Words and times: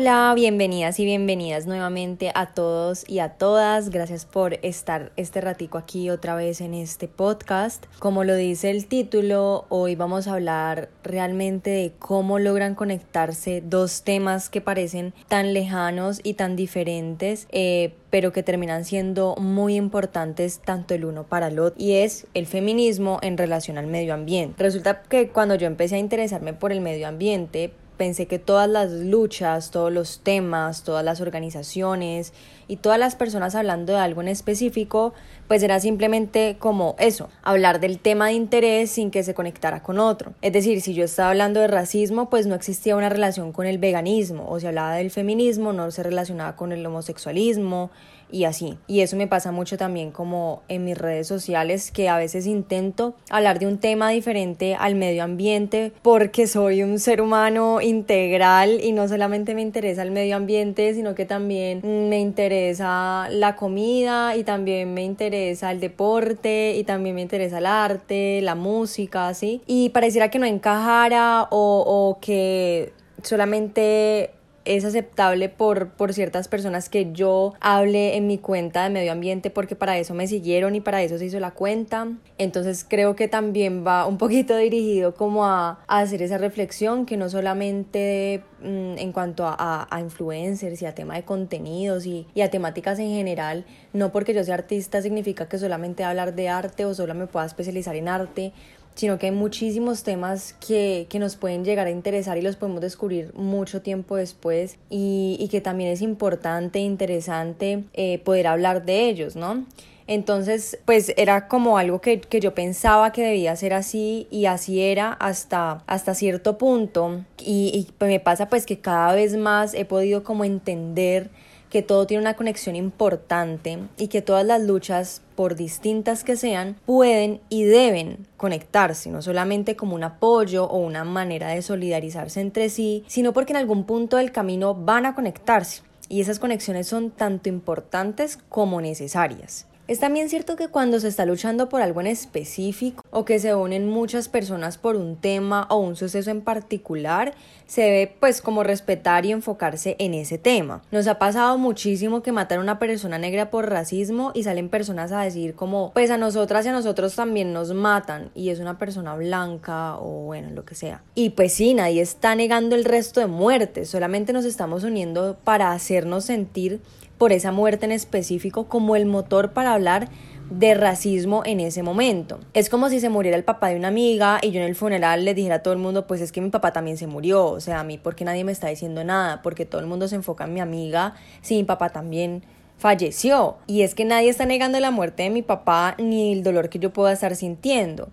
Hola, 0.00 0.32
bienvenidas 0.34 0.98
y 0.98 1.04
bienvenidas 1.04 1.66
nuevamente 1.66 2.32
a 2.34 2.54
todos 2.54 3.04
y 3.06 3.18
a 3.18 3.34
todas. 3.34 3.90
Gracias 3.90 4.24
por 4.24 4.54
estar 4.64 5.12
este 5.16 5.42
ratico 5.42 5.76
aquí 5.76 6.08
otra 6.08 6.34
vez 6.34 6.62
en 6.62 6.72
este 6.72 7.06
podcast. 7.06 7.84
Como 7.98 8.24
lo 8.24 8.34
dice 8.34 8.70
el 8.70 8.86
título, 8.86 9.66
hoy 9.68 9.96
vamos 9.96 10.26
a 10.26 10.32
hablar 10.32 10.88
realmente 11.02 11.68
de 11.68 11.92
cómo 11.98 12.38
logran 12.38 12.74
conectarse 12.74 13.62
dos 13.62 14.02
temas 14.02 14.48
que 14.48 14.62
parecen 14.62 15.12
tan 15.28 15.52
lejanos 15.52 16.20
y 16.22 16.32
tan 16.32 16.56
diferentes, 16.56 17.46
eh, 17.50 17.92
pero 18.08 18.32
que 18.32 18.42
terminan 18.42 18.86
siendo 18.86 19.36
muy 19.36 19.76
importantes 19.76 20.60
tanto 20.60 20.94
el 20.94 21.04
uno 21.04 21.24
para 21.24 21.48
el 21.48 21.58
otro 21.58 21.74
y 21.78 21.96
es 21.96 22.26
el 22.32 22.46
feminismo 22.46 23.18
en 23.20 23.36
relación 23.36 23.76
al 23.76 23.86
medio 23.86 24.14
ambiente. 24.14 24.62
Resulta 24.62 25.02
que 25.02 25.28
cuando 25.28 25.56
yo 25.56 25.66
empecé 25.66 25.96
a 25.96 25.98
interesarme 25.98 26.54
por 26.54 26.72
el 26.72 26.80
medio 26.80 27.06
ambiente, 27.06 27.74
pensé 28.00 28.24
que 28.24 28.38
todas 28.38 28.66
las 28.66 28.90
luchas, 28.92 29.70
todos 29.70 29.92
los 29.92 30.20
temas, 30.20 30.84
todas 30.84 31.04
las 31.04 31.20
organizaciones 31.20 32.32
y 32.66 32.76
todas 32.76 32.98
las 32.98 33.14
personas 33.14 33.54
hablando 33.54 33.92
de 33.92 33.98
algo 33.98 34.22
en 34.22 34.28
específico, 34.28 35.12
pues 35.48 35.62
era 35.62 35.78
simplemente 35.80 36.56
como 36.58 36.96
eso, 36.98 37.28
hablar 37.42 37.78
del 37.78 37.98
tema 37.98 38.28
de 38.28 38.32
interés 38.32 38.90
sin 38.90 39.10
que 39.10 39.22
se 39.22 39.34
conectara 39.34 39.82
con 39.82 39.98
otro. 39.98 40.32
Es 40.40 40.54
decir, 40.54 40.80
si 40.80 40.94
yo 40.94 41.04
estaba 41.04 41.28
hablando 41.28 41.60
de 41.60 41.66
racismo, 41.66 42.30
pues 42.30 42.46
no 42.46 42.54
existía 42.54 42.96
una 42.96 43.10
relación 43.10 43.52
con 43.52 43.66
el 43.66 43.76
veganismo, 43.76 44.48
o 44.48 44.58
si 44.58 44.66
hablaba 44.66 44.94
del 44.94 45.10
feminismo, 45.10 45.74
no 45.74 45.90
se 45.90 46.02
relacionaba 46.02 46.56
con 46.56 46.72
el 46.72 46.86
homosexualismo, 46.86 47.90
y 48.32 48.44
así. 48.44 48.78
Y 48.86 49.00
eso 49.00 49.16
me 49.16 49.26
pasa 49.26 49.52
mucho 49.52 49.76
también 49.76 50.10
como 50.10 50.62
en 50.68 50.84
mis 50.84 50.96
redes 50.96 51.26
sociales 51.26 51.90
que 51.90 52.08
a 52.08 52.16
veces 52.16 52.46
intento 52.46 53.14
hablar 53.30 53.58
de 53.58 53.66
un 53.66 53.78
tema 53.78 54.10
diferente 54.10 54.74
al 54.74 54.94
medio 54.94 55.24
ambiente 55.24 55.92
porque 56.02 56.46
soy 56.46 56.82
un 56.82 56.98
ser 56.98 57.20
humano 57.20 57.80
integral 57.80 58.80
y 58.82 58.92
no 58.92 59.08
solamente 59.08 59.54
me 59.54 59.62
interesa 59.62 60.02
el 60.02 60.10
medio 60.10 60.36
ambiente, 60.36 60.94
sino 60.94 61.14
que 61.14 61.26
también 61.26 61.80
me 62.08 62.20
interesa 62.20 63.28
la 63.30 63.56
comida 63.56 64.36
y 64.36 64.44
también 64.44 64.94
me 64.94 65.02
interesa 65.02 65.70
el 65.70 65.80
deporte 65.80 66.74
y 66.76 66.84
también 66.84 67.14
me 67.14 67.22
interesa 67.22 67.58
el 67.58 67.66
arte, 67.66 68.40
la 68.42 68.54
música, 68.54 69.28
así. 69.28 69.62
Y 69.66 69.90
pareciera 69.90 70.30
que 70.30 70.38
no 70.38 70.46
encajara 70.46 71.48
o, 71.50 71.84
o 71.86 72.20
que 72.20 72.92
solamente 73.22 74.30
es 74.64 74.84
aceptable 74.84 75.48
por, 75.48 75.90
por 75.90 76.12
ciertas 76.12 76.48
personas 76.48 76.88
que 76.88 77.12
yo 77.12 77.54
hable 77.60 78.16
en 78.16 78.26
mi 78.26 78.38
cuenta 78.38 78.84
de 78.84 78.90
medio 78.90 79.12
ambiente 79.12 79.50
porque 79.50 79.74
para 79.74 79.98
eso 79.98 80.14
me 80.14 80.26
siguieron 80.26 80.74
y 80.74 80.80
para 80.80 81.02
eso 81.02 81.18
se 81.18 81.26
hizo 81.26 81.40
la 81.40 81.52
cuenta. 81.52 82.08
Entonces 82.38 82.84
creo 82.88 83.16
que 83.16 83.28
también 83.28 83.86
va 83.86 84.06
un 84.06 84.18
poquito 84.18 84.56
dirigido 84.56 85.14
como 85.14 85.46
a, 85.46 85.80
hacer 85.86 86.22
esa 86.22 86.38
reflexión 86.38 87.06
que 87.06 87.16
no 87.16 87.28
solamente 87.28 88.42
mm, 88.60 88.98
en 88.98 89.12
cuanto 89.12 89.46
a, 89.46 89.86
a, 89.90 90.00
influencers 90.00 90.82
y 90.82 90.86
a 90.86 90.94
tema 90.94 91.14
de 91.14 91.24
contenidos 91.24 92.06
y, 92.06 92.26
y 92.34 92.42
a 92.42 92.50
temáticas 92.50 92.98
en 92.98 93.10
general, 93.10 93.64
no 93.92 94.12
porque 94.12 94.34
yo 94.34 94.44
sea 94.44 94.54
artista 94.54 95.02
significa 95.02 95.48
que 95.48 95.58
solamente 95.58 96.04
hablar 96.04 96.34
de 96.34 96.48
arte 96.48 96.84
o 96.84 96.94
solo 96.94 97.14
me 97.14 97.26
pueda 97.26 97.46
especializar 97.46 97.96
en 97.96 98.08
arte 98.08 98.52
sino 99.00 99.18
que 99.18 99.28
hay 99.28 99.32
muchísimos 99.32 100.02
temas 100.02 100.54
que, 100.60 101.06
que, 101.08 101.18
nos 101.18 101.36
pueden 101.36 101.64
llegar 101.64 101.86
a 101.86 101.90
interesar 101.90 102.36
y 102.36 102.42
los 102.42 102.56
podemos 102.56 102.82
descubrir 102.82 103.32
mucho 103.32 103.80
tiempo 103.80 104.16
después 104.16 104.76
y, 104.90 105.38
y 105.40 105.48
que 105.48 105.62
también 105.62 105.90
es 105.90 106.02
importante 106.02 106.80
e 106.80 106.82
interesante 106.82 107.84
eh, 107.94 108.18
poder 108.18 108.46
hablar 108.46 108.84
de 108.84 109.08
ellos, 109.08 109.36
¿no? 109.36 109.64
Entonces, 110.06 110.78
pues 110.84 111.14
era 111.16 111.48
como 111.48 111.78
algo 111.78 112.02
que, 112.02 112.20
que, 112.20 112.40
yo 112.40 112.54
pensaba 112.54 113.10
que 113.10 113.22
debía 113.22 113.56
ser 113.56 113.72
así 113.72 114.26
y 114.30 114.44
así 114.44 114.82
era 114.82 115.14
hasta, 115.14 115.82
hasta 115.86 116.12
cierto 116.12 116.58
punto. 116.58 117.24
Y, 117.38 117.88
y 118.00 118.04
me 118.04 118.20
pasa 118.20 118.50
pues 118.50 118.66
que 118.66 118.80
cada 118.80 119.14
vez 119.14 119.34
más 119.34 119.72
he 119.72 119.86
podido 119.86 120.24
como 120.24 120.44
entender 120.44 121.30
que 121.70 121.82
todo 121.82 122.06
tiene 122.06 122.20
una 122.20 122.34
conexión 122.34 122.76
importante 122.76 123.78
y 123.96 124.08
que 124.08 124.22
todas 124.22 124.44
las 124.44 124.62
luchas, 124.62 125.22
por 125.36 125.54
distintas 125.54 126.24
que 126.24 126.36
sean, 126.36 126.76
pueden 126.84 127.40
y 127.48 127.64
deben 127.64 128.26
conectarse, 128.36 129.10
no 129.10 129.22
solamente 129.22 129.76
como 129.76 129.94
un 129.94 130.04
apoyo 130.04 130.64
o 130.64 130.78
una 130.78 131.04
manera 131.04 131.48
de 131.48 131.62
solidarizarse 131.62 132.40
entre 132.40 132.68
sí, 132.68 133.04
sino 133.06 133.32
porque 133.32 133.52
en 133.52 133.58
algún 133.58 133.84
punto 133.84 134.18
del 134.18 134.32
camino 134.32 134.74
van 134.74 135.06
a 135.06 135.14
conectarse 135.14 135.82
y 136.10 136.20
esas 136.20 136.40
conexiones 136.40 136.88
son 136.88 137.10
tanto 137.10 137.48
importantes 137.48 138.38
como 138.48 138.80
necesarias. 138.80 139.66
Es 139.90 139.98
también 139.98 140.28
cierto 140.28 140.54
que 140.54 140.68
cuando 140.68 141.00
se 141.00 141.08
está 141.08 141.26
luchando 141.26 141.68
por 141.68 141.82
algo 141.82 142.00
en 142.00 142.06
específico 142.06 143.02
o 143.10 143.24
que 143.24 143.40
se 143.40 143.56
unen 143.56 143.88
muchas 143.88 144.28
personas 144.28 144.78
por 144.78 144.94
un 144.94 145.16
tema 145.16 145.66
o 145.68 145.78
un 145.78 145.96
suceso 145.96 146.30
en 146.30 146.42
particular, 146.42 147.34
se 147.66 147.82
debe 147.82 148.16
pues 148.20 148.40
como 148.40 148.62
respetar 148.62 149.26
y 149.26 149.32
enfocarse 149.32 149.96
en 149.98 150.14
ese 150.14 150.38
tema. 150.38 150.80
Nos 150.92 151.08
ha 151.08 151.18
pasado 151.18 151.58
muchísimo 151.58 152.22
que 152.22 152.30
matar 152.30 152.58
a 152.58 152.60
una 152.60 152.78
persona 152.78 153.18
negra 153.18 153.50
por 153.50 153.68
racismo 153.68 154.30
y 154.32 154.44
salen 154.44 154.68
personas 154.68 155.10
a 155.10 155.22
decir 155.22 155.56
como 155.56 155.90
pues 155.92 156.12
a 156.12 156.18
nosotras 156.18 156.64
y 156.66 156.68
a 156.68 156.72
nosotros 156.72 157.16
también 157.16 157.52
nos 157.52 157.74
matan 157.74 158.30
y 158.36 158.50
es 158.50 158.60
una 158.60 158.78
persona 158.78 159.16
blanca 159.16 159.96
o 159.98 160.22
bueno 160.22 160.50
lo 160.50 160.64
que 160.64 160.76
sea. 160.76 161.02
Y 161.16 161.30
pues 161.30 161.52
sí, 161.52 161.74
nadie 161.74 162.00
está 162.00 162.36
negando 162.36 162.76
el 162.76 162.84
resto 162.84 163.18
de 163.18 163.26
muertes, 163.26 163.88
solamente 163.88 164.32
nos 164.32 164.44
estamos 164.44 164.84
uniendo 164.84 165.36
para 165.42 165.72
hacernos 165.72 166.26
sentir 166.26 166.80
por 167.20 167.34
esa 167.34 167.52
muerte 167.52 167.84
en 167.84 167.92
específico 167.92 168.66
como 168.66 168.96
el 168.96 169.04
motor 169.04 169.52
para 169.52 169.74
hablar 169.74 170.08
de 170.48 170.72
racismo 170.72 171.42
en 171.44 171.60
ese 171.60 171.82
momento. 171.82 172.40
Es 172.54 172.70
como 172.70 172.88
si 172.88 172.98
se 172.98 173.10
muriera 173.10 173.36
el 173.36 173.44
papá 173.44 173.68
de 173.68 173.76
una 173.76 173.88
amiga 173.88 174.38
y 174.40 174.52
yo 174.52 174.60
en 174.62 174.66
el 174.66 174.74
funeral 174.74 175.26
le 175.26 175.34
dijera 175.34 175.56
a 175.56 175.62
todo 175.62 175.74
el 175.74 175.80
mundo, 175.80 176.06
pues 176.06 176.22
es 176.22 176.32
que 176.32 176.40
mi 176.40 176.48
papá 176.48 176.72
también 176.72 176.96
se 176.96 177.06
murió, 177.06 177.44
o 177.44 177.60
sea, 177.60 177.80
a 177.80 177.84
mí 177.84 177.98
porque 177.98 178.24
nadie 178.24 178.42
me 178.42 178.52
está 178.52 178.68
diciendo 178.68 179.04
nada, 179.04 179.42
porque 179.42 179.66
todo 179.66 179.82
el 179.82 179.86
mundo 179.86 180.08
se 180.08 180.16
enfoca 180.16 180.44
en 180.44 180.54
mi 180.54 180.60
amiga, 180.60 181.12
si 181.42 181.56
mi 181.56 181.64
papá 181.64 181.90
también 181.90 182.42
falleció. 182.78 183.58
Y 183.66 183.82
es 183.82 183.94
que 183.94 184.06
nadie 184.06 184.30
está 184.30 184.46
negando 184.46 184.80
la 184.80 184.90
muerte 184.90 185.24
de 185.24 185.30
mi 185.30 185.42
papá 185.42 185.96
ni 185.98 186.32
el 186.32 186.42
dolor 186.42 186.70
que 186.70 186.78
yo 186.78 186.90
pueda 186.90 187.12
estar 187.12 187.36
sintiendo 187.36 188.08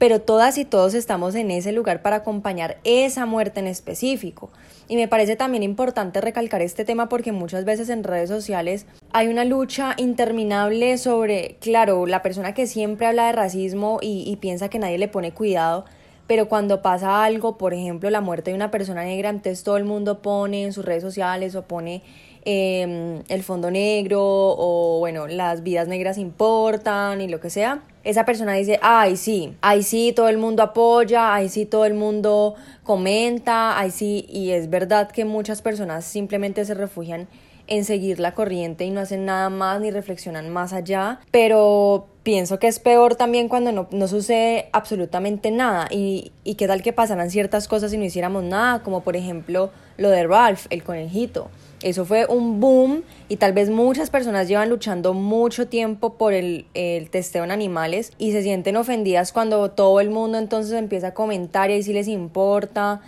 pero 0.00 0.22
todas 0.22 0.56
y 0.56 0.64
todos 0.64 0.94
estamos 0.94 1.34
en 1.34 1.50
ese 1.50 1.72
lugar 1.72 2.00
para 2.00 2.16
acompañar 2.16 2.78
esa 2.84 3.26
muerte 3.26 3.60
en 3.60 3.66
específico. 3.66 4.48
Y 4.88 4.96
me 4.96 5.08
parece 5.08 5.36
también 5.36 5.62
importante 5.62 6.22
recalcar 6.22 6.62
este 6.62 6.86
tema 6.86 7.10
porque 7.10 7.32
muchas 7.32 7.66
veces 7.66 7.90
en 7.90 8.02
redes 8.02 8.30
sociales 8.30 8.86
hay 9.12 9.28
una 9.28 9.44
lucha 9.44 9.92
interminable 9.98 10.96
sobre, 10.96 11.58
claro, 11.60 12.06
la 12.06 12.22
persona 12.22 12.54
que 12.54 12.66
siempre 12.66 13.08
habla 13.08 13.26
de 13.26 13.32
racismo 13.32 13.98
y, 14.00 14.34
piensa 14.36 14.70
que 14.70 14.78
nadie 14.78 14.96
le 14.96 15.06
pone 15.06 15.32
cuidado, 15.32 15.84
pero 16.30 16.48
cuando 16.48 16.80
pasa 16.80 17.24
algo, 17.24 17.58
por 17.58 17.74
ejemplo, 17.74 18.08
la 18.08 18.20
muerte 18.20 18.52
de 18.52 18.54
una 18.54 18.70
persona 18.70 19.02
negra, 19.02 19.30
entonces 19.30 19.64
todo 19.64 19.76
el 19.76 19.84
mundo 19.84 20.22
pone 20.22 20.62
en 20.62 20.72
sus 20.72 20.84
redes 20.84 21.02
sociales 21.02 21.56
o 21.56 21.62
pone 21.62 22.02
Em, 22.46 23.22
el 23.28 23.42
fondo 23.42 23.70
negro 23.70 24.22
o 24.22 24.98
bueno, 24.98 25.26
las 25.26 25.62
vidas 25.62 25.88
negras 25.88 26.16
importan 26.16 27.20
y 27.20 27.28
lo 27.28 27.38
que 27.38 27.50
sea, 27.50 27.82
esa 28.02 28.24
persona 28.24 28.54
dice, 28.54 28.78
ay 28.80 29.18
sí, 29.18 29.56
ay 29.60 29.82
sí, 29.82 30.14
todo 30.16 30.30
el 30.30 30.38
mundo 30.38 30.62
apoya, 30.62 31.34
ay 31.34 31.50
sí, 31.50 31.66
todo 31.66 31.84
el 31.84 31.92
mundo 31.92 32.54
comenta, 32.82 33.78
ay 33.78 33.90
sí, 33.90 34.24
y 34.30 34.52
es 34.52 34.70
verdad 34.70 35.10
que 35.10 35.26
muchas 35.26 35.60
personas 35.60 36.06
simplemente 36.06 36.64
se 36.64 36.72
refugian 36.72 37.28
en 37.70 37.84
seguir 37.84 38.20
la 38.20 38.34
corriente 38.34 38.84
y 38.84 38.90
no 38.90 39.00
hacen 39.00 39.24
nada 39.24 39.48
más 39.48 39.80
ni 39.80 39.90
reflexionan 39.90 40.50
más 40.50 40.74
allá, 40.74 41.20
pero 41.30 42.06
pienso 42.22 42.58
que 42.58 42.68
es 42.68 42.78
peor 42.78 43.14
también 43.14 43.48
cuando 43.48 43.72
no, 43.72 43.88
no 43.90 44.08
sucede 44.08 44.68
absolutamente 44.72 45.50
nada 45.50 45.88
y, 45.90 46.32
y 46.44 46.56
qué 46.56 46.66
tal 46.66 46.82
que 46.82 46.92
pasaran 46.92 47.30
ciertas 47.30 47.68
cosas 47.68 47.92
y 47.92 47.96
no 47.96 48.04
hiciéramos 48.04 48.42
nada, 48.42 48.82
como 48.82 49.00
por 49.00 49.16
ejemplo 49.16 49.70
lo 49.96 50.10
de 50.10 50.26
Ralph, 50.26 50.66
el 50.70 50.82
conejito. 50.82 51.48
Eso 51.82 52.04
fue 52.04 52.26
un 52.26 52.60
boom 52.60 53.04
y 53.28 53.36
tal 53.36 53.54
vez 53.54 53.70
muchas 53.70 54.10
personas 54.10 54.48
llevan 54.48 54.68
luchando 54.68 55.14
mucho 55.14 55.66
tiempo 55.66 56.14
por 56.14 56.34
el, 56.34 56.66
el, 56.74 57.08
testeo 57.08 57.44
en 57.44 57.50
animales 57.50 58.12
y 58.18 58.32
se 58.32 58.42
sienten 58.42 58.76
ofendidas 58.76 59.32
cuando 59.32 59.70
todo 59.70 60.00
el 60.00 60.10
mundo 60.10 60.36
entonces 60.36 60.74
empieza 60.74 61.08
a 61.08 61.14
comentar 61.14 61.70
y 61.70 61.74
ahí 61.74 61.82
sí 61.82 61.94
les 61.94 62.08
importa. 62.08 63.00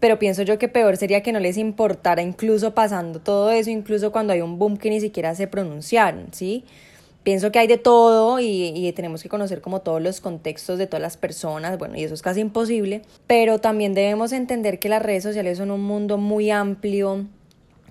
Pero 0.00 0.18
pienso 0.18 0.42
yo 0.42 0.58
que 0.58 0.68
peor 0.68 0.96
sería 0.96 1.22
que 1.22 1.32
no 1.32 1.40
les 1.40 1.56
importara 1.56 2.22
incluso 2.22 2.74
pasando 2.74 3.20
todo 3.20 3.50
eso, 3.50 3.70
incluso 3.70 4.12
cuando 4.12 4.32
hay 4.32 4.40
un 4.40 4.58
boom 4.58 4.76
que 4.76 4.90
ni 4.90 5.00
siquiera 5.00 5.34
se 5.34 5.46
pronunciaron, 5.46 6.28
¿sí? 6.32 6.64
Pienso 7.24 7.50
que 7.50 7.58
hay 7.58 7.66
de 7.66 7.78
todo 7.78 8.40
y, 8.40 8.72
y, 8.74 8.92
tenemos 8.92 9.22
que 9.22 9.28
conocer 9.28 9.60
como 9.60 9.80
todos 9.80 10.00
los 10.00 10.20
contextos 10.20 10.78
de 10.78 10.86
todas 10.86 11.02
las 11.02 11.16
personas, 11.16 11.76
bueno, 11.78 11.96
y 11.96 12.04
eso 12.04 12.14
es 12.14 12.22
casi 12.22 12.40
imposible, 12.40 13.02
pero 13.26 13.58
también 13.58 13.92
debemos 13.92 14.32
entender 14.32 14.78
que 14.78 14.88
las 14.88 15.02
redes 15.02 15.24
sociales 15.24 15.58
son 15.58 15.70
un 15.70 15.82
mundo 15.82 16.16
muy 16.16 16.50
amplio 16.50 17.26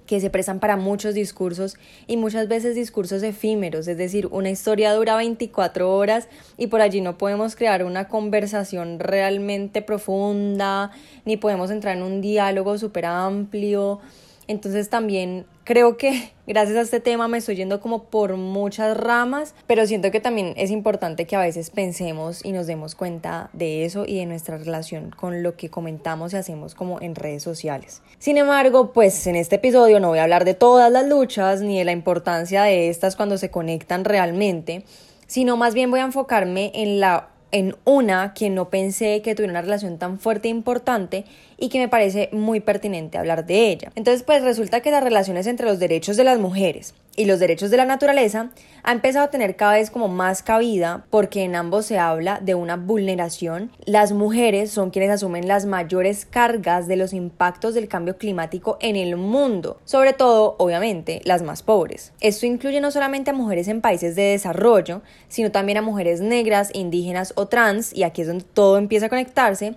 que 0.07 0.19
se 0.19 0.31
prestan 0.31 0.59
para 0.59 0.77
muchos 0.77 1.13
discursos 1.13 1.75
y 2.07 2.18
muchas 2.18 2.48
veces 2.48 2.74
discursos 2.74 3.21
efímeros, 3.21 3.88
es 3.88 3.98
decir, 3.98 4.27
una 4.31 4.50
historia 4.50 4.94
dura 4.94 5.15
24 5.18 5.94
horas 5.94 6.27
y 6.57 6.68
por 6.68 6.81
allí 6.81 7.01
no 7.01 7.18
podemos 7.18 7.56
crear 7.56 7.83
una 7.83 8.07
conversación 8.07 9.00
realmente 9.00 9.83
profunda, 9.83 10.92
ni 11.25 11.38
podemos 11.38 11.69
entrar 11.69 11.98
en 11.98 12.04
un 12.04 12.21
diálogo 12.21 12.77
súper 12.77 13.06
amplio. 13.06 14.00
Entonces 14.48 14.90
también 14.90 15.46
creo 15.64 15.98
que 15.98 16.32
gracias 16.48 16.78
a 16.78 16.82
este 16.82 17.00
tema 17.00 17.28
me 17.28 17.38
estoy 17.38 17.58
yendo 17.58 17.82
como 17.82 18.04
por 18.06 18.38
muchas 18.38 18.96
ramas, 18.98 19.54
pero 19.68 19.86
siento 19.86 20.12
que 20.12 20.20
también 20.20 20.54
es 20.56 20.72
importante 20.72 21.26
que 21.26 21.36
a 21.36 21.42
veces 21.42 21.70
pensemos 21.70 22.44
y 22.44 22.54
nos 22.54 22.68
demos 22.68 22.96
cuenta 22.96 23.50
de 23.54 23.86
eso 23.86 24.06
y 24.06 24.18
de 24.18 24.26
nuestra 24.26 24.58
relación 24.58 25.12
con 25.12 25.44
lo 25.44 25.56
que 25.56 25.70
comentamos 25.70 26.34
y 26.34 26.38
hacemos 26.38 26.76
como 26.76 27.02
en 27.02 27.16
redes 27.16 27.44
sociales. 27.44 28.02
Sin 28.20 28.38
embargo, 28.38 28.94
pues 28.94 29.28
en 29.28 29.36
este 29.36 29.58
episodio 29.58 30.00
no 30.00 30.10
voy 30.10 30.20
a 30.20 30.24
hablar 30.24 30.46
de 30.46 30.54
todas 30.54 30.92
las 30.92 31.08
luchas 31.08 31.62
ni 31.62 31.78
de 31.78 31.86
la 31.86 31.92
importancia 31.92 32.64
de 32.64 32.90
estas 32.90 33.16
cuando 33.16 33.38
se 33.38 33.52
conectan 33.52 34.06
realmente, 34.06 34.84
sino 35.28 35.58
más 35.58 35.74
bien 35.74 35.92
voy 35.92 36.00
a 36.00 36.06
enfocarme 36.06 36.72
en 36.74 37.00
la 37.00 37.30
en 37.52 37.76
una 37.86 38.34
que 38.34 38.50
no 38.50 38.70
pensé 38.70 39.22
que 39.22 39.34
tuviera 39.34 39.54
una 39.54 39.62
relación 39.62 39.98
tan 39.98 40.20
fuerte 40.20 40.48
e 40.48 40.52
importante 40.52 41.26
y 41.57 41.69
que 41.69 41.80
me 41.80 41.89
parece 41.89 42.30
muy 42.31 42.59
pertinente 42.59 43.18
hablar 43.18 43.45
de 43.45 43.69
ella. 43.69 43.92
Entonces, 43.95 44.24
pues 44.24 44.44
resulta 44.44 44.81
que 44.81 44.92
las 44.92 45.04
relaciones 45.04 45.48
entre 45.48 45.65
los 45.65 45.80
derechos 45.80 46.18
de 46.18 46.24
las 46.24 46.39
mujeres 46.39 46.94
y 47.15 47.25
los 47.25 47.39
derechos 47.39 47.71
de 47.71 47.77
la 47.77 47.86
naturaleza 47.86 48.51
ha 48.83 48.92
empezado 48.92 49.25
a 49.25 49.30
tener 49.31 49.56
cada 49.56 49.74
vez 49.74 49.89
como 49.89 50.07
más 50.07 50.44
cabida 50.44 51.06
porque 51.09 51.44
en 51.44 51.56
ambos 51.56 51.88
se 51.88 51.98
habla 51.98 52.39
de 52.42 52.54
una 52.56 52.77
vulneración. 52.77 53.71
Las 53.86 54.12
mujeres 54.12 54.69
son 54.69 54.92
quienes 54.92 55.09
asumen 55.09 55.48
las 55.48 55.65
mayores 55.65 56.25
cargas 56.25 56.88
de 56.88 56.95
los 56.95 57.13
impactos 57.13 57.74
del 57.74 57.88
cambio 57.88 58.18
climático 58.18 58.77
en 58.80 58.95
el 58.95 59.18
mundo, 59.18 59.80
sobre 59.83 60.13
todo, 60.13 60.56
obviamente, 60.60 61.21
las 61.25 61.42
más 61.42 61.63
pobres. 61.63 62.13
Esto 62.21 62.45
incluye 62.45 62.80
no 62.81 62.92
solamente 62.92 63.31
a 63.31 63.33
mujeres 63.33 63.68
en 63.68 63.81
países 63.81 64.15
de 64.15 64.24
desarrollo, 64.24 65.01
sino 65.27 65.51
también 65.51 65.80
a 65.80 65.81
mujeres 65.81 66.21
negras, 66.21 66.69
indígenas 66.74 67.33
o 67.36 67.48
trans, 67.48 67.94
y 67.94 68.03
aquí 68.03 68.21
es 68.21 68.27
donde 68.27 68.45
todo 68.45 68.77
empieza 68.77 69.07
a 69.07 69.10
conectarse, 69.10 69.75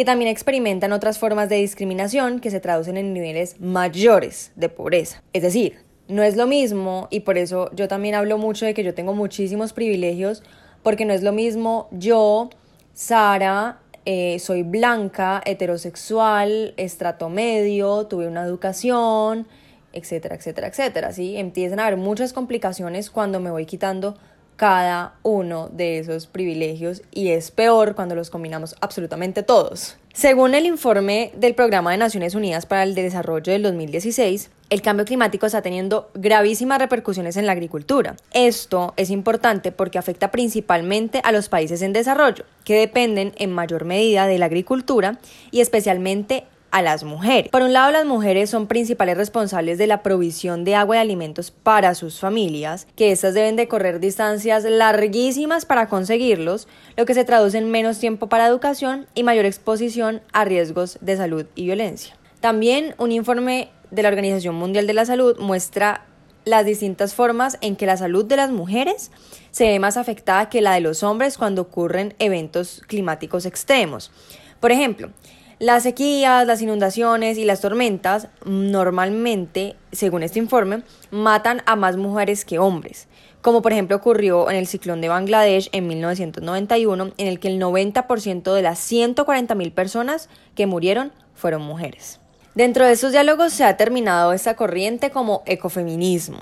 que 0.00 0.06
también 0.06 0.30
experimentan 0.30 0.92
otras 0.92 1.18
formas 1.18 1.50
de 1.50 1.56
discriminación 1.56 2.40
que 2.40 2.50
se 2.50 2.58
traducen 2.58 2.96
en 2.96 3.12
niveles 3.12 3.60
mayores 3.60 4.50
de 4.56 4.70
pobreza. 4.70 5.22
Es 5.34 5.42
decir, 5.42 5.76
no 6.08 6.22
es 6.22 6.36
lo 6.36 6.46
mismo 6.46 7.06
y 7.10 7.20
por 7.20 7.36
eso 7.36 7.70
yo 7.74 7.86
también 7.86 8.14
hablo 8.14 8.38
mucho 8.38 8.64
de 8.64 8.72
que 8.72 8.82
yo 8.82 8.94
tengo 8.94 9.12
muchísimos 9.12 9.74
privilegios, 9.74 10.42
porque 10.82 11.04
no 11.04 11.12
es 11.12 11.22
lo 11.22 11.32
mismo 11.32 11.88
yo, 11.90 12.48
Sara, 12.94 13.80
eh, 14.06 14.38
soy 14.38 14.62
blanca, 14.62 15.42
heterosexual, 15.44 16.72
estrato 16.78 17.28
medio, 17.28 18.06
tuve 18.06 18.26
una 18.26 18.42
educación, 18.44 19.46
etcétera, 19.92 20.34
etcétera, 20.36 20.68
etcétera, 20.68 21.12
¿sí? 21.12 21.36
Empiezan 21.36 21.78
a 21.78 21.88
haber 21.88 21.98
muchas 21.98 22.32
complicaciones 22.32 23.10
cuando 23.10 23.38
me 23.38 23.50
voy 23.50 23.66
quitando 23.66 24.16
cada 24.60 25.14
uno 25.22 25.70
de 25.72 25.98
esos 26.00 26.26
privilegios 26.26 27.00
y 27.10 27.30
es 27.30 27.50
peor 27.50 27.94
cuando 27.94 28.14
los 28.14 28.28
combinamos 28.28 28.76
absolutamente 28.82 29.42
todos. 29.42 29.96
Según 30.12 30.54
el 30.54 30.66
informe 30.66 31.32
del 31.34 31.54
Programa 31.54 31.92
de 31.92 31.96
Naciones 31.96 32.34
Unidas 32.34 32.66
para 32.66 32.82
el 32.82 32.94
Desarrollo 32.94 33.54
del 33.54 33.62
2016, 33.62 34.50
el 34.68 34.82
cambio 34.82 35.06
climático 35.06 35.46
está 35.46 35.62
teniendo 35.62 36.10
gravísimas 36.12 36.78
repercusiones 36.78 37.38
en 37.38 37.46
la 37.46 37.52
agricultura. 37.52 38.16
Esto 38.34 38.92
es 38.98 39.08
importante 39.08 39.72
porque 39.72 39.96
afecta 39.96 40.30
principalmente 40.30 41.22
a 41.24 41.32
los 41.32 41.48
países 41.48 41.80
en 41.80 41.94
desarrollo, 41.94 42.44
que 42.62 42.78
dependen 42.78 43.32
en 43.38 43.52
mayor 43.52 43.86
medida 43.86 44.26
de 44.26 44.36
la 44.36 44.44
agricultura 44.44 45.20
y 45.50 45.62
especialmente 45.62 46.44
a 46.70 46.82
las 46.82 47.04
mujeres. 47.04 47.50
Por 47.50 47.62
un 47.62 47.72
lado, 47.72 47.90
las 47.90 48.04
mujeres 48.04 48.50
son 48.50 48.66
principales 48.66 49.16
responsables 49.16 49.78
de 49.78 49.86
la 49.86 50.02
provisión 50.02 50.64
de 50.64 50.74
agua 50.74 50.96
y 50.96 50.98
alimentos 51.00 51.50
para 51.50 51.94
sus 51.94 52.20
familias, 52.20 52.86
que 52.96 53.12
éstas 53.12 53.34
deben 53.34 53.56
de 53.56 53.68
correr 53.68 54.00
distancias 54.00 54.64
larguísimas 54.64 55.66
para 55.66 55.88
conseguirlos, 55.88 56.68
lo 56.96 57.06
que 57.06 57.14
se 57.14 57.24
traduce 57.24 57.58
en 57.58 57.70
menos 57.70 57.98
tiempo 57.98 58.28
para 58.28 58.46
educación 58.46 59.06
y 59.14 59.22
mayor 59.22 59.44
exposición 59.44 60.22
a 60.32 60.44
riesgos 60.44 60.98
de 61.00 61.16
salud 61.16 61.46
y 61.54 61.64
violencia. 61.64 62.16
También 62.40 62.94
un 62.98 63.12
informe 63.12 63.70
de 63.90 64.02
la 64.02 64.08
Organización 64.08 64.54
Mundial 64.54 64.86
de 64.86 64.94
la 64.94 65.04
Salud 65.04 65.38
muestra 65.38 66.06
las 66.44 66.64
distintas 66.64 67.14
formas 67.14 67.58
en 67.60 67.76
que 67.76 67.86
la 67.86 67.96
salud 67.96 68.24
de 68.24 68.36
las 68.36 68.50
mujeres 68.50 69.10
se 69.50 69.66
ve 69.66 69.78
más 69.78 69.96
afectada 69.96 70.48
que 70.48 70.62
la 70.62 70.72
de 70.72 70.80
los 70.80 71.02
hombres 71.02 71.36
cuando 71.36 71.62
ocurren 71.62 72.14
eventos 72.18 72.82
climáticos 72.86 73.44
extremos. 73.44 74.10
Por 74.58 74.72
ejemplo, 74.72 75.10
las 75.60 75.82
sequías, 75.82 76.46
las 76.46 76.62
inundaciones 76.62 77.36
y 77.36 77.44
las 77.44 77.60
tormentas 77.60 78.28
normalmente, 78.46 79.76
según 79.92 80.22
este 80.22 80.38
informe, 80.38 80.82
matan 81.10 81.62
a 81.66 81.76
más 81.76 81.98
mujeres 81.98 82.46
que 82.46 82.58
hombres, 82.58 83.08
como 83.42 83.60
por 83.60 83.72
ejemplo 83.72 83.94
ocurrió 83.96 84.50
en 84.50 84.56
el 84.56 84.66
ciclón 84.66 85.02
de 85.02 85.10
Bangladesh 85.10 85.68
en 85.72 85.86
1991, 85.86 87.12
en 87.14 87.26
el 87.26 87.38
que 87.38 87.48
el 87.48 87.60
90% 87.60 88.54
de 88.54 88.62
las 88.62 88.90
140.000 88.90 89.72
personas 89.72 90.30
que 90.54 90.66
murieron 90.66 91.12
fueron 91.34 91.60
mujeres. 91.60 92.20
Dentro 92.54 92.86
de 92.86 92.92
estos 92.92 93.12
diálogos 93.12 93.52
se 93.52 93.64
ha 93.64 93.76
terminado 93.76 94.32
esta 94.32 94.56
corriente 94.56 95.10
como 95.10 95.42
ecofeminismo, 95.44 96.38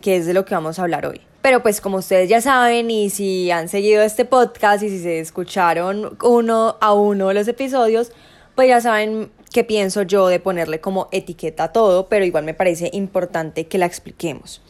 que 0.00 0.16
es 0.16 0.24
de 0.24 0.32
lo 0.32 0.46
que 0.46 0.54
vamos 0.54 0.78
a 0.78 0.82
hablar 0.82 1.04
hoy. 1.04 1.20
Pero 1.42 1.62
pues 1.62 1.82
como 1.82 1.98
ustedes 1.98 2.30
ya 2.30 2.40
saben 2.40 2.90
y 2.90 3.10
si 3.10 3.50
han 3.50 3.68
seguido 3.68 4.02
este 4.02 4.24
podcast 4.24 4.82
y 4.82 4.88
si 4.88 4.98
se 4.98 5.18
escucharon 5.18 6.16
uno 6.22 6.76
a 6.80 6.94
uno 6.94 7.32
los 7.34 7.48
episodios, 7.48 8.12
pues 8.54 8.68
ya 8.68 8.80
saben 8.80 9.30
qué 9.52 9.64
pienso 9.64 10.02
yo 10.02 10.28
de 10.28 10.40
ponerle 10.40 10.80
como 10.80 11.08
etiqueta 11.12 11.64
a 11.64 11.72
todo, 11.72 12.08
pero 12.08 12.24
igual 12.24 12.44
me 12.44 12.54
parece 12.54 12.90
importante 12.92 13.66
que 13.66 13.78
la 13.78 13.86
expliquemos. 13.86 14.62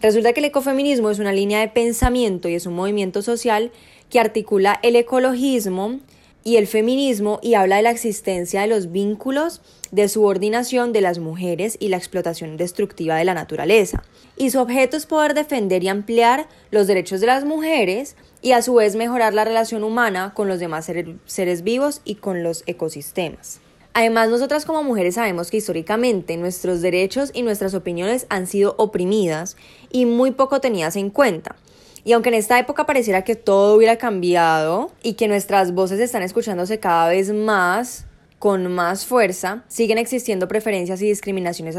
Resulta 0.00 0.32
que 0.32 0.40
el 0.40 0.46
ecofeminismo 0.46 1.10
es 1.10 1.18
una 1.18 1.32
línea 1.32 1.60
de 1.60 1.68
pensamiento 1.68 2.48
y 2.48 2.54
es 2.54 2.66
un 2.66 2.74
movimiento 2.74 3.22
social 3.22 3.72
que 4.10 4.20
articula 4.20 4.78
el 4.82 4.96
ecologismo 4.96 5.98
y 6.44 6.56
el 6.56 6.66
feminismo 6.66 7.40
y 7.42 7.54
habla 7.54 7.76
de 7.76 7.82
la 7.82 7.90
existencia 7.90 8.60
de 8.60 8.68
los 8.68 8.92
vínculos 8.92 9.60
de 9.90 10.08
subordinación 10.08 10.92
de 10.92 11.00
las 11.00 11.18
mujeres 11.18 11.76
y 11.80 11.88
la 11.88 11.96
explotación 11.96 12.56
destructiva 12.56 13.16
de 13.16 13.24
la 13.24 13.34
naturaleza. 13.34 14.02
Y 14.36 14.50
su 14.50 14.60
objeto 14.60 14.96
es 14.96 15.06
poder 15.06 15.34
defender 15.34 15.82
y 15.82 15.88
ampliar 15.88 16.46
los 16.70 16.86
derechos 16.86 17.20
de 17.20 17.26
las 17.26 17.44
mujeres 17.44 18.16
y 18.42 18.52
a 18.52 18.62
su 18.62 18.74
vez 18.74 18.96
mejorar 18.96 19.34
la 19.34 19.44
relación 19.44 19.84
humana 19.84 20.32
con 20.34 20.48
los 20.48 20.60
demás 20.60 20.90
seres 21.26 21.62
vivos 21.62 22.00
y 22.04 22.16
con 22.16 22.42
los 22.42 22.62
ecosistemas. 22.66 23.60
Además, 23.94 24.28
nosotras 24.28 24.64
como 24.64 24.84
mujeres 24.84 25.16
sabemos 25.16 25.50
que 25.50 25.56
históricamente 25.56 26.36
nuestros 26.36 26.80
derechos 26.82 27.30
y 27.34 27.42
nuestras 27.42 27.74
opiniones 27.74 28.26
han 28.28 28.46
sido 28.46 28.74
oprimidas 28.78 29.56
y 29.90 30.06
muy 30.06 30.30
poco 30.30 30.60
tenidas 30.60 30.94
en 30.96 31.10
cuenta. 31.10 31.56
Y 32.04 32.12
aunque 32.12 32.28
en 32.28 32.36
esta 32.36 32.58
época 32.58 32.86
pareciera 32.86 33.22
que 33.22 33.34
todo 33.34 33.76
hubiera 33.76 33.96
cambiado 33.96 34.92
y 35.02 35.14
que 35.14 35.28
nuestras 35.28 35.74
voces 35.74 35.98
están 36.00 36.22
escuchándose 36.22 36.78
cada 36.78 37.08
vez 37.08 37.32
más, 37.32 38.06
con 38.38 38.72
más 38.72 39.06
fuerza, 39.06 39.64
siguen 39.68 39.98
existiendo 39.98 40.48
preferencias 40.48 41.02
y 41.02 41.06
discriminaciones 41.06 41.76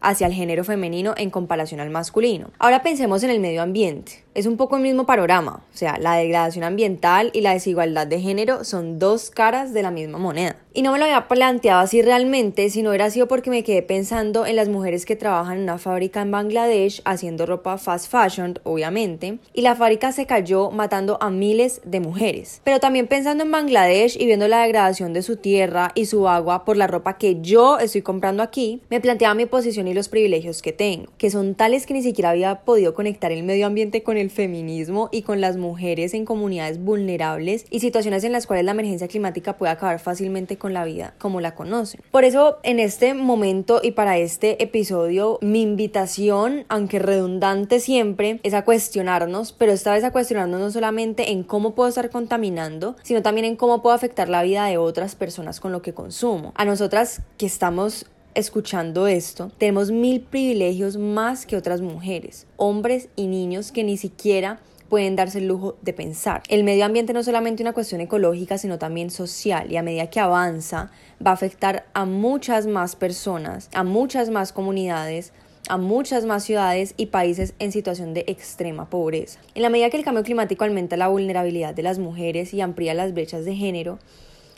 hacia 0.00 0.26
el 0.26 0.32
género 0.32 0.64
femenino 0.64 1.14
en 1.16 1.30
comparación 1.30 1.80
al 1.80 1.90
masculino. 1.90 2.50
Ahora 2.58 2.82
pensemos 2.82 3.22
en 3.22 3.30
el 3.30 3.40
medio 3.40 3.62
ambiente. 3.62 4.24
Es 4.34 4.46
un 4.46 4.56
poco 4.56 4.76
el 4.76 4.82
mismo 4.82 5.06
panorama, 5.06 5.62
o 5.72 5.76
sea, 5.76 5.98
la 5.98 6.14
degradación 6.14 6.64
ambiental 6.64 7.30
y 7.32 7.40
la 7.40 7.52
desigualdad 7.52 8.06
de 8.06 8.20
género 8.20 8.64
son 8.64 8.98
dos 8.98 9.30
caras 9.30 9.74
de 9.74 9.82
la 9.82 9.90
misma 9.90 10.18
moneda. 10.18 10.56
Y 10.72 10.82
no 10.82 10.92
me 10.92 10.98
lo 10.98 11.04
había 11.04 11.26
planteado 11.26 11.80
así 11.80 12.00
realmente, 12.00 12.70
si 12.70 12.82
no 12.82 12.90
hubiera 12.90 13.10
sido 13.10 13.26
porque 13.26 13.50
me 13.50 13.64
quedé 13.64 13.82
pensando 13.82 14.46
en 14.46 14.54
las 14.54 14.68
mujeres 14.68 15.04
que 15.04 15.16
trabajan 15.16 15.56
en 15.56 15.62
una 15.64 15.78
fábrica 15.78 16.22
en 16.22 16.30
Bangladesh 16.30 17.02
haciendo 17.04 17.44
ropa 17.44 17.76
fast 17.76 18.08
fashion, 18.08 18.60
obviamente, 18.62 19.38
y 19.52 19.62
la 19.62 19.74
fábrica 19.74 20.12
se 20.12 20.26
cayó 20.26 20.70
matando 20.70 21.18
a 21.20 21.28
miles 21.28 21.80
de 21.84 21.98
mujeres. 21.98 22.60
Pero 22.62 22.78
también 22.78 23.08
pensando 23.08 23.42
en 23.42 23.50
Bangladesh 23.50 24.16
y 24.16 24.26
viendo 24.26 24.46
la 24.46 24.62
degradación 24.62 25.12
de 25.12 25.22
su 25.22 25.38
tierra 25.38 25.90
y 25.96 26.06
su 26.06 26.28
agua 26.28 26.64
por 26.64 26.76
la 26.76 26.86
ropa 26.86 27.18
que 27.18 27.40
yo 27.40 27.80
estoy 27.80 28.02
comprando 28.02 28.44
aquí, 28.44 28.80
me 28.90 29.00
planteaba 29.00 29.34
mi 29.34 29.46
posición 29.46 29.88
y 29.88 29.94
los 29.94 30.08
privilegios 30.08 30.62
que 30.62 30.72
tengo, 30.72 31.10
que 31.18 31.30
son 31.30 31.56
tales 31.56 31.84
que 31.84 31.94
ni 31.94 32.02
siquiera 32.04 32.30
había 32.30 32.60
podido 32.60 32.94
conectar 32.94 33.32
el 33.32 33.42
medio 33.42 33.66
ambiente 33.66 34.04
con 34.04 34.16
el 34.16 34.30
feminismo 34.30 35.08
y 35.10 35.22
con 35.22 35.40
las 35.40 35.56
mujeres 35.56 36.14
en 36.14 36.24
comunidades 36.24 36.78
vulnerables 36.78 37.66
y 37.70 37.80
situaciones 37.80 38.22
en 38.22 38.30
las 38.30 38.46
cuales 38.46 38.64
la 38.64 38.70
emergencia 38.70 39.08
climática 39.08 39.58
puede 39.58 39.72
acabar 39.72 39.98
fácilmente 39.98 40.59
con 40.60 40.72
la 40.72 40.84
vida 40.84 41.14
como 41.18 41.40
la 41.40 41.56
conocen. 41.56 42.00
Por 42.12 42.22
eso, 42.22 42.58
en 42.62 42.78
este 42.78 43.14
momento 43.14 43.80
y 43.82 43.90
para 43.90 44.18
este 44.18 44.62
episodio, 44.62 45.40
mi 45.42 45.62
invitación, 45.62 46.64
aunque 46.68 47.00
redundante 47.00 47.80
siempre, 47.80 48.38
es 48.44 48.54
a 48.54 48.64
cuestionarnos, 48.64 49.52
pero 49.52 49.72
esta 49.72 49.92
vez 49.92 50.04
a 50.04 50.12
cuestionarnos 50.12 50.60
no 50.60 50.70
solamente 50.70 51.32
en 51.32 51.42
cómo 51.42 51.74
puedo 51.74 51.88
estar 51.88 52.10
contaminando, 52.10 52.94
sino 53.02 53.22
también 53.22 53.46
en 53.46 53.56
cómo 53.56 53.82
puedo 53.82 53.96
afectar 53.96 54.28
la 54.28 54.44
vida 54.44 54.66
de 54.66 54.78
otras 54.78 55.16
personas 55.16 55.58
con 55.58 55.72
lo 55.72 55.82
que 55.82 55.94
consumo. 55.94 56.52
A 56.54 56.64
nosotras 56.64 57.22
que 57.36 57.46
estamos 57.46 58.06
escuchando 58.34 59.06
esto, 59.06 59.50
tenemos 59.58 59.90
mil 59.90 60.20
privilegios 60.20 60.96
más 60.96 61.46
que 61.46 61.56
otras 61.56 61.80
mujeres, 61.80 62.46
hombres 62.56 63.08
y 63.16 63.26
niños 63.26 63.72
que 63.72 63.84
ni 63.84 63.96
siquiera 63.96 64.60
pueden 64.90 65.16
darse 65.16 65.38
el 65.38 65.46
lujo 65.46 65.78
de 65.80 65.94
pensar. 65.94 66.42
El 66.48 66.64
medio 66.64 66.84
ambiente 66.84 67.14
no 67.14 67.20
es 67.20 67.26
solamente 67.26 67.62
una 67.62 67.72
cuestión 67.72 68.02
ecológica, 68.02 68.58
sino 68.58 68.78
también 68.78 69.10
social 69.10 69.72
y 69.72 69.78
a 69.78 69.82
medida 69.82 70.10
que 70.10 70.20
avanza 70.20 70.90
va 71.24 71.30
a 71.30 71.34
afectar 71.34 71.86
a 71.94 72.04
muchas 72.04 72.66
más 72.66 72.96
personas, 72.96 73.70
a 73.72 73.84
muchas 73.84 74.28
más 74.28 74.52
comunidades, 74.52 75.32
a 75.68 75.78
muchas 75.78 76.26
más 76.26 76.42
ciudades 76.42 76.94
y 76.96 77.06
países 77.06 77.54
en 77.60 77.70
situación 77.70 78.12
de 78.12 78.24
extrema 78.26 78.90
pobreza. 78.90 79.38
En 79.54 79.62
la 79.62 79.70
medida 79.70 79.90
que 79.90 79.96
el 79.96 80.04
cambio 80.04 80.24
climático 80.24 80.64
aumenta 80.64 80.96
la 80.96 81.08
vulnerabilidad 81.08 81.72
de 81.72 81.84
las 81.84 81.98
mujeres 81.98 82.52
y 82.52 82.60
amplía 82.60 82.92
las 82.92 83.14
brechas 83.14 83.44
de 83.44 83.54
género, 83.54 84.00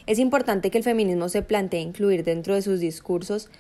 es 0.07 0.19
importante 0.19 0.71
que 0.71 0.79
el 0.79 0.85
feminismo 0.85 1.29
se 1.29 1.43
plantee 1.43 1.81
incluir 1.81 2.25
dentro 2.25 2.55
de 2.55 2.63
sus 2.63 2.81
discursos 2.81 3.51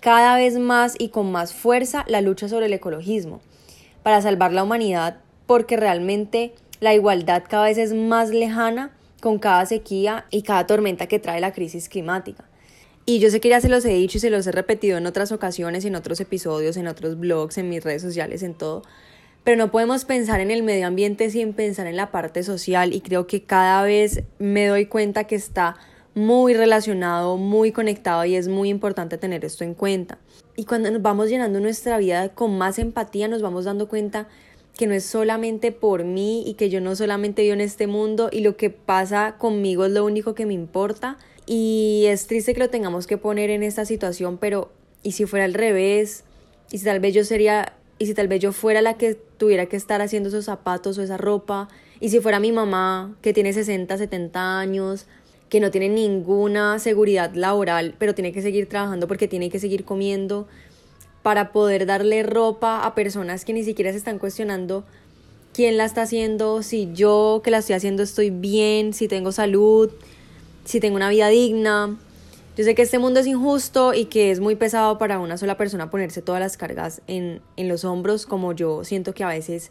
cada 0.00 0.36
vez 0.36 0.58
más 0.58 0.94
y 0.98 1.08
con 1.08 1.32
más 1.32 1.52
fuerza 1.52 2.04
la 2.06 2.20
lucha 2.20 2.48
sobre 2.48 2.66
el 2.66 2.72
ecologismo, 2.72 3.40
para 4.02 4.22
salvar 4.22 4.52
la 4.52 4.62
humanidad, 4.62 5.18
porque 5.52 5.76
realmente 5.76 6.54
la 6.80 6.94
igualdad 6.94 7.42
cada 7.46 7.64
vez 7.64 7.76
es 7.76 7.92
más 7.92 8.30
lejana 8.30 8.90
con 9.20 9.38
cada 9.38 9.66
sequía 9.66 10.24
y 10.30 10.44
cada 10.44 10.66
tormenta 10.66 11.08
que 11.08 11.18
trae 11.18 11.42
la 11.42 11.52
crisis 11.52 11.90
climática. 11.90 12.48
Y 13.04 13.18
yo 13.18 13.28
sé 13.28 13.38
que 13.38 13.50
ya 13.50 13.60
se 13.60 13.68
los 13.68 13.84
he 13.84 13.92
dicho 13.92 14.16
y 14.16 14.22
se 14.22 14.30
los 14.30 14.46
he 14.46 14.52
repetido 14.52 14.96
en 14.96 15.06
otras 15.06 15.30
ocasiones, 15.30 15.84
en 15.84 15.94
otros 15.94 16.20
episodios, 16.22 16.78
en 16.78 16.86
otros 16.86 17.20
blogs, 17.20 17.58
en 17.58 17.68
mis 17.68 17.84
redes 17.84 18.00
sociales, 18.00 18.42
en 18.42 18.54
todo. 18.54 18.80
Pero 19.44 19.58
no 19.58 19.70
podemos 19.70 20.06
pensar 20.06 20.40
en 20.40 20.50
el 20.50 20.62
medio 20.62 20.86
ambiente 20.86 21.28
sin 21.28 21.52
pensar 21.52 21.86
en 21.86 21.96
la 21.96 22.10
parte 22.10 22.42
social 22.44 22.94
y 22.94 23.02
creo 23.02 23.26
que 23.26 23.42
cada 23.42 23.82
vez 23.82 24.22
me 24.38 24.68
doy 24.68 24.86
cuenta 24.86 25.24
que 25.24 25.34
está 25.34 25.76
muy 26.14 26.54
relacionado, 26.54 27.36
muy 27.36 27.72
conectado 27.72 28.24
y 28.24 28.36
es 28.36 28.48
muy 28.48 28.70
importante 28.70 29.18
tener 29.18 29.44
esto 29.44 29.64
en 29.64 29.74
cuenta. 29.74 30.16
Y 30.56 30.64
cuando 30.64 30.90
nos 30.90 31.02
vamos 31.02 31.28
llenando 31.28 31.60
nuestra 31.60 31.98
vida 31.98 32.30
con 32.30 32.56
más 32.56 32.78
empatía, 32.78 33.28
nos 33.28 33.42
vamos 33.42 33.66
dando 33.66 33.88
cuenta 33.88 34.28
que 34.76 34.86
no 34.86 34.94
es 34.94 35.04
solamente 35.04 35.72
por 35.72 36.04
mí 36.04 36.42
y 36.46 36.54
que 36.54 36.70
yo 36.70 36.80
no 36.80 36.96
solamente 36.96 37.42
vivo 37.42 37.54
en 37.54 37.60
este 37.60 37.86
mundo 37.86 38.28
y 38.32 38.40
lo 38.40 38.56
que 38.56 38.70
pasa 38.70 39.36
conmigo 39.38 39.84
es 39.84 39.92
lo 39.92 40.04
único 40.04 40.34
que 40.34 40.46
me 40.46 40.54
importa. 40.54 41.18
Y 41.46 42.04
es 42.06 42.26
triste 42.26 42.54
que 42.54 42.60
lo 42.60 42.70
tengamos 42.70 43.06
que 43.06 43.18
poner 43.18 43.50
en 43.50 43.62
esta 43.62 43.84
situación, 43.84 44.38
pero 44.38 44.70
¿y 45.02 45.12
si 45.12 45.26
fuera 45.26 45.44
al 45.44 45.54
revés? 45.54 46.24
¿Y 46.70 46.78
si 46.78 46.84
tal 46.84 47.00
vez 47.00 47.14
yo 47.14 47.24
sería, 47.24 47.74
y 47.98 48.06
si 48.06 48.14
tal 48.14 48.28
vez 48.28 48.40
yo 48.40 48.52
fuera 48.52 48.80
la 48.80 48.96
que 48.96 49.14
tuviera 49.14 49.66
que 49.66 49.76
estar 49.76 50.00
haciendo 50.00 50.28
esos 50.28 50.46
zapatos 50.46 50.96
o 50.98 51.02
esa 51.02 51.16
ropa? 51.16 51.68
¿Y 52.00 52.08
si 52.08 52.20
fuera 52.20 52.40
mi 52.40 52.52
mamá 52.52 53.16
que 53.20 53.32
tiene 53.32 53.52
60, 53.52 53.98
70 53.98 54.58
años? 54.58 55.06
que 55.52 55.60
no 55.60 55.70
tiene 55.70 55.90
ninguna 55.90 56.78
seguridad 56.78 57.34
laboral, 57.34 57.94
pero 57.98 58.14
tiene 58.14 58.32
que 58.32 58.40
seguir 58.40 58.70
trabajando 58.70 59.06
porque 59.06 59.28
tiene 59.28 59.50
que 59.50 59.58
seguir 59.58 59.84
comiendo 59.84 60.48
para 61.22 61.52
poder 61.52 61.86
darle 61.86 62.22
ropa 62.22 62.84
a 62.84 62.94
personas 62.94 63.44
que 63.44 63.52
ni 63.52 63.64
siquiera 63.64 63.92
se 63.92 63.98
están 63.98 64.18
cuestionando 64.18 64.84
quién 65.52 65.76
la 65.76 65.84
está 65.84 66.02
haciendo, 66.02 66.62
si 66.62 66.90
yo 66.92 67.40
que 67.44 67.50
la 67.50 67.58
estoy 67.58 67.74
haciendo 67.76 68.02
estoy 68.02 68.30
bien, 68.30 68.94
si 68.94 69.08
tengo 69.08 69.32
salud, 69.32 69.90
si 70.64 70.80
tengo 70.80 70.96
una 70.96 71.10
vida 71.10 71.28
digna. 71.28 71.96
Yo 72.56 72.64
sé 72.64 72.74
que 72.74 72.82
este 72.82 72.98
mundo 72.98 73.20
es 73.20 73.26
injusto 73.26 73.94
y 73.94 74.06
que 74.06 74.30
es 74.30 74.40
muy 74.40 74.56
pesado 74.56 74.98
para 74.98 75.18
una 75.18 75.38
sola 75.38 75.56
persona 75.56 75.90
ponerse 75.90 76.20
todas 76.20 76.40
las 76.40 76.56
cargas 76.56 77.00
en, 77.06 77.40
en 77.56 77.68
los 77.68 77.84
hombros, 77.84 78.26
como 78.26 78.52
yo 78.52 78.84
siento 78.84 79.14
que 79.14 79.24
a 79.24 79.28
veces 79.28 79.70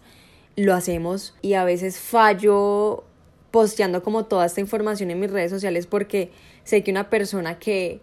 lo 0.56 0.74
hacemos 0.74 1.36
y 1.42 1.54
a 1.54 1.64
veces 1.64 2.00
fallo 2.00 3.04
posteando 3.52 4.02
como 4.02 4.26
toda 4.26 4.46
esta 4.46 4.62
información 4.62 5.12
en 5.12 5.20
mis 5.20 5.30
redes 5.30 5.52
sociales 5.52 5.86
porque 5.86 6.32
sé 6.64 6.84
que 6.84 6.92
una 6.92 7.10
persona 7.10 7.60
que, 7.60 8.00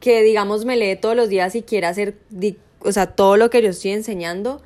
que 0.00 0.22
digamos 0.22 0.64
me 0.64 0.76
lee 0.76 0.96
todos 0.96 1.14
los 1.14 1.28
días 1.28 1.54
y 1.54 1.62
quiere 1.62 1.86
hacer, 1.86 2.16
o 2.86 2.92
sea, 2.92 3.08
todo 3.08 3.36
lo 3.36 3.50
que 3.50 3.60
yo 3.62 3.70
estoy 3.70 3.90
enseñando, 3.90 4.62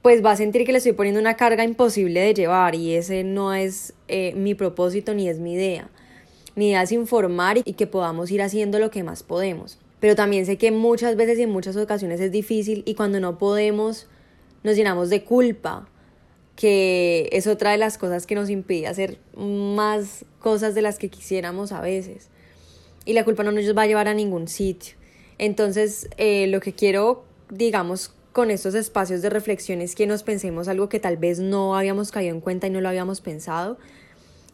pues 0.00 0.24
va 0.24 0.32
a 0.32 0.36
sentir 0.36 0.64
que 0.64 0.72
le 0.72 0.78
estoy 0.78 0.92
poniendo 0.92 1.20
una 1.20 1.36
carga 1.36 1.64
imposible 1.64 2.20
de 2.20 2.34
llevar 2.34 2.74
y 2.74 2.94
ese 2.94 3.24
no 3.24 3.54
es 3.54 3.94
eh, 4.08 4.32
mi 4.34 4.54
propósito 4.54 5.14
ni 5.14 5.28
es 5.28 5.38
mi 5.38 5.54
idea. 5.54 5.90
Mi 6.54 6.68
idea 6.68 6.82
es 6.82 6.92
informar 6.92 7.58
y 7.64 7.74
que 7.74 7.86
podamos 7.86 8.30
ir 8.30 8.42
haciendo 8.42 8.78
lo 8.78 8.90
que 8.90 9.02
más 9.02 9.22
podemos. 9.22 9.78
Pero 10.00 10.16
también 10.16 10.46
sé 10.46 10.58
que 10.58 10.72
muchas 10.72 11.14
veces 11.14 11.38
y 11.38 11.42
en 11.42 11.50
muchas 11.50 11.76
ocasiones 11.76 12.20
es 12.20 12.32
difícil 12.32 12.82
y 12.86 12.94
cuando 12.94 13.20
no 13.20 13.38
podemos 13.38 14.08
nos 14.62 14.76
llenamos 14.76 15.10
de 15.10 15.22
culpa 15.22 15.88
que 16.56 17.28
es 17.32 17.46
otra 17.46 17.70
de 17.70 17.78
las 17.78 17.98
cosas 17.98 18.26
que 18.26 18.34
nos 18.34 18.50
impide 18.50 18.86
hacer 18.86 19.18
más 19.36 20.24
cosas 20.38 20.74
de 20.74 20.82
las 20.82 20.98
que 20.98 21.08
quisiéramos 21.08 21.72
a 21.72 21.80
veces. 21.80 22.28
Y 23.04 23.14
la 23.14 23.24
culpa 23.24 23.42
no 23.42 23.52
nos 23.52 23.64
va 23.76 23.82
a 23.82 23.86
llevar 23.86 24.08
a 24.08 24.14
ningún 24.14 24.48
sitio. 24.48 24.94
Entonces, 25.38 26.08
eh, 26.18 26.46
lo 26.48 26.60
que 26.60 26.72
quiero, 26.72 27.24
digamos, 27.52 28.12
con 28.32 28.50
estos 28.50 28.74
espacios 28.74 29.22
de 29.22 29.30
reflexión 29.30 29.80
es 29.80 29.94
que 29.94 30.06
nos 30.06 30.22
pensemos 30.22 30.66
algo 30.66 30.88
que 30.88 30.98
tal 30.98 31.18
vez 31.18 31.38
no 31.38 31.76
habíamos 31.76 32.10
caído 32.10 32.34
en 32.34 32.40
cuenta 32.40 32.66
y 32.66 32.70
no 32.70 32.80
lo 32.80 32.88
habíamos 32.88 33.20
pensado 33.20 33.78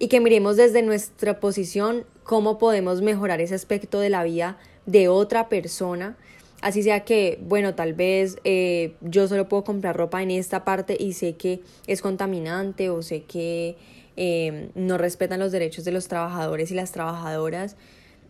y 0.01 0.09
que 0.09 0.21
miremos 0.21 0.57
desde 0.57 0.83
nuestra 0.83 1.39
posición 1.41 2.05
cómo 2.25 2.59
podemos 2.59 3.01
mejorar 3.01 3.41
ese 3.41 3.55
aspecto 3.55 4.01
de 4.01 4.11
la 4.11 4.25
vida 4.25 4.59
de 4.87 5.09
otra 5.09 5.49
persona 5.49 6.17
Así 6.61 6.83
sea 6.83 7.05
que, 7.05 7.39
bueno, 7.43 7.75
tal 7.75 7.95
vez 7.95 8.39
eh, 8.43 8.95
yo 9.01 9.29
solo 9.29 9.49
puedo 9.49 9.63
comprar 9.63 9.97
ropa 9.97 10.23
en 10.23 10.33
esta 10.33 10.65
parte 10.65 10.97
y 10.99 11.13
sé 11.13 11.37
que 11.37 11.61
es 11.87 12.03
contaminante 12.03 12.91
o 12.91 13.03
sé 13.03 13.23
que 13.23 13.77
eh, 14.17 14.71
no 14.75 14.99
respetan 14.99 15.39
los 15.39 15.53
derechos 15.53 15.85
de 15.85 15.93
los 15.93 16.09
trabajadores 16.09 16.73
y 16.73 16.75
las 16.75 16.91
trabajadoras. 16.91 17.77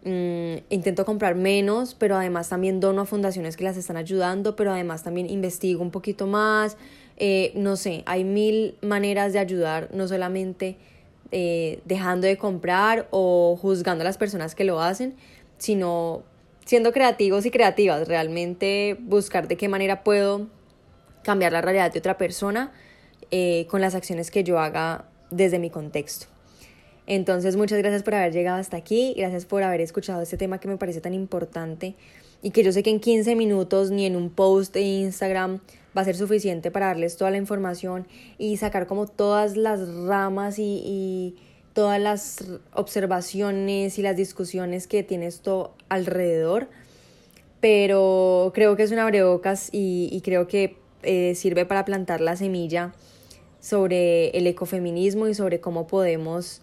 Mm, 0.04 0.58
intento 0.70 1.04
comprar 1.04 1.34
menos, 1.34 1.94
pero 1.94 2.16
además 2.16 2.48
también 2.48 2.80
dono 2.80 3.02
a 3.02 3.04
fundaciones 3.04 3.56
que 3.56 3.64
las 3.64 3.76
están 3.76 3.96
ayudando, 3.96 4.56
pero 4.56 4.72
además 4.72 5.02
también 5.02 5.28
investigo 5.28 5.82
un 5.82 5.90
poquito 5.90 6.26
más. 6.26 6.76
Eh, 7.16 7.52
no 7.54 7.76
sé, 7.76 8.04
hay 8.06 8.24
mil 8.24 8.76
maneras 8.80 9.32
de 9.32 9.38
ayudar, 9.40 9.88
no 9.92 10.08
solamente 10.08 10.76
dejando 11.30 12.26
de 12.26 12.38
comprar 12.38 13.06
o 13.10 13.58
juzgando 13.60 14.00
a 14.00 14.04
las 14.06 14.16
personas 14.16 14.54
que 14.54 14.64
lo 14.64 14.80
hacen, 14.80 15.14
sino 15.58 16.22
siendo 16.68 16.92
creativos 16.92 17.46
y 17.46 17.50
creativas, 17.50 18.06
realmente 18.06 18.98
buscar 19.00 19.48
de 19.48 19.56
qué 19.56 19.70
manera 19.70 20.04
puedo 20.04 20.48
cambiar 21.22 21.50
la 21.50 21.62
realidad 21.62 21.90
de 21.90 21.98
otra 21.98 22.18
persona 22.18 22.72
eh, 23.30 23.66
con 23.70 23.80
las 23.80 23.94
acciones 23.94 24.30
que 24.30 24.44
yo 24.44 24.58
haga 24.58 25.06
desde 25.30 25.58
mi 25.58 25.70
contexto. 25.70 26.26
Entonces, 27.10 27.56
muchas 27.56 27.78
gracias 27.78 28.02
por 28.02 28.14
haber 28.14 28.34
llegado 28.34 28.58
hasta 28.58 28.76
aquí, 28.76 29.14
gracias 29.16 29.46
por 29.46 29.62
haber 29.62 29.80
escuchado 29.80 30.20
este 30.20 30.36
tema 30.36 30.60
que 30.60 30.68
me 30.68 30.76
parece 30.76 31.00
tan 31.00 31.14
importante 31.14 31.94
y 32.42 32.50
que 32.50 32.62
yo 32.62 32.70
sé 32.70 32.82
que 32.82 32.90
en 32.90 33.00
15 33.00 33.34
minutos 33.34 33.90
ni 33.90 34.04
en 34.04 34.14
un 34.14 34.28
post 34.28 34.74
de 34.74 34.82
Instagram 34.82 35.60
va 35.96 36.02
a 36.02 36.04
ser 36.04 36.16
suficiente 36.16 36.70
para 36.70 36.88
darles 36.88 37.16
toda 37.16 37.30
la 37.30 37.38
información 37.38 38.06
y 38.36 38.58
sacar 38.58 38.86
como 38.86 39.06
todas 39.06 39.56
las 39.56 39.88
ramas 40.04 40.58
y 40.58 41.34
todas 41.72 41.98
las 41.98 42.44
observaciones 42.74 43.98
y 43.98 44.02
las 44.02 44.14
discusiones 44.14 44.86
que 44.86 45.02
tiene 45.02 45.28
esto 45.28 45.72
alrededor, 45.88 46.68
pero 47.60 48.52
creo 48.54 48.76
que 48.76 48.82
es 48.82 48.92
una 48.92 49.04
abrebocas 49.04 49.70
y, 49.72 50.10
y 50.12 50.20
creo 50.20 50.46
que 50.46 50.76
eh, 51.04 51.34
sirve 51.34 51.64
para 51.64 51.86
plantar 51.86 52.20
la 52.20 52.36
semilla 52.36 52.92
sobre 53.60 54.28
el 54.36 54.46
ecofeminismo 54.46 55.26
y 55.26 55.32
sobre 55.32 55.58
cómo 55.58 55.86
podemos 55.86 56.60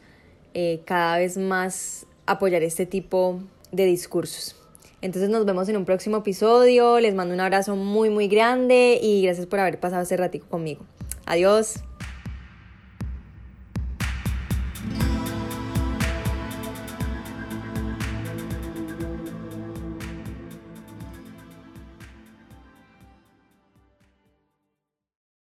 eh, 0.55 0.81
cada 0.85 1.17
vez 1.17 1.37
más 1.37 2.07
apoyar 2.25 2.63
este 2.63 2.85
tipo 2.85 3.41
de 3.73 3.85
discursos. 3.85 4.55
Entonces 5.01 5.29
nos 5.29 5.45
vemos 5.45 5.67
en 5.67 5.75
un 5.75 5.83
próximo 5.85 6.17
episodio, 6.17 6.99
les 7.01 7.13
mando 7.13 7.33
un 7.33 7.41
abrazo 7.41 7.75
muy 7.75 8.09
muy 8.09 8.27
grande 8.29 8.97
y 9.01 9.21
gracias 9.21 9.45
por 9.47 9.59
haber 9.59 9.79
pasado 9.79 10.01
este 10.01 10.15
ratico 10.15 10.47
conmigo. 10.47 10.85
Adiós. 11.25 11.83